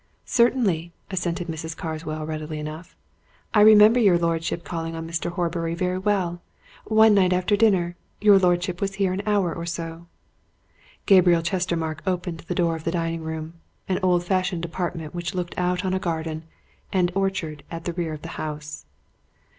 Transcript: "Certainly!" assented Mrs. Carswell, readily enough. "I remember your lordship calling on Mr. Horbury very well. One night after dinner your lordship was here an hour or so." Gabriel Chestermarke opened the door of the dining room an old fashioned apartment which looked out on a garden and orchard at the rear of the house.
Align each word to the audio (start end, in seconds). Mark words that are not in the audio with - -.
"Certainly!" 0.25 0.93
assented 1.11 1.47
Mrs. 1.47 1.77
Carswell, 1.77 2.25
readily 2.25 2.57
enough. 2.57 2.95
"I 3.53 3.61
remember 3.61 3.99
your 3.99 4.17
lordship 4.17 4.63
calling 4.63 4.95
on 4.95 5.07
Mr. 5.07 5.29
Horbury 5.29 5.75
very 5.75 5.99
well. 5.99 6.41
One 6.85 7.13
night 7.13 7.33
after 7.33 7.55
dinner 7.55 7.95
your 8.19 8.39
lordship 8.39 8.81
was 8.81 8.95
here 8.95 9.13
an 9.13 9.21
hour 9.27 9.53
or 9.53 9.67
so." 9.67 10.07
Gabriel 11.05 11.43
Chestermarke 11.43 12.01
opened 12.07 12.39
the 12.39 12.55
door 12.55 12.75
of 12.75 12.83
the 12.83 12.89
dining 12.89 13.21
room 13.21 13.53
an 13.87 13.99
old 14.01 14.23
fashioned 14.25 14.65
apartment 14.65 15.13
which 15.13 15.35
looked 15.35 15.53
out 15.55 15.85
on 15.85 15.93
a 15.93 15.99
garden 15.99 16.45
and 16.91 17.11
orchard 17.13 17.63
at 17.69 17.85
the 17.85 17.93
rear 17.93 18.13
of 18.13 18.23
the 18.23 18.29
house. 18.41 18.87